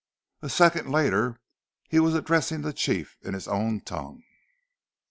[0.41, 1.39] A second later
[1.87, 4.23] he was addressing the chief in his own tongue.